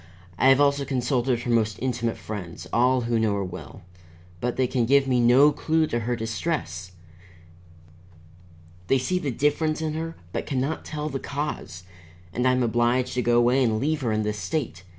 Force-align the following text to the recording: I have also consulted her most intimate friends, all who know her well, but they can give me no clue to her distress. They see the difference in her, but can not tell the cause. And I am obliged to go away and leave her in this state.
I 0.39 0.47
have 0.49 0.59
also 0.59 0.83
consulted 0.83 1.41
her 1.43 1.51
most 1.51 1.77
intimate 1.79 2.17
friends, 2.17 2.65
all 2.73 3.01
who 3.01 3.19
know 3.19 3.35
her 3.35 3.43
well, 3.43 3.83
but 4.39 4.55
they 4.55 4.65
can 4.65 4.87
give 4.87 5.07
me 5.07 5.19
no 5.19 5.51
clue 5.51 5.85
to 5.85 5.99
her 5.99 6.15
distress. 6.15 6.93
They 8.87 8.97
see 8.97 9.19
the 9.19 9.29
difference 9.29 9.79
in 9.79 9.93
her, 9.93 10.15
but 10.33 10.47
can 10.47 10.59
not 10.59 10.85
tell 10.85 11.07
the 11.09 11.19
cause. 11.19 11.83
And 12.33 12.47
I 12.47 12.51
am 12.53 12.63
obliged 12.63 13.13
to 13.13 13.21
go 13.21 13.37
away 13.37 13.63
and 13.63 13.79
leave 13.79 14.01
her 14.01 14.11
in 14.11 14.23
this 14.23 14.39
state. 14.39 14.81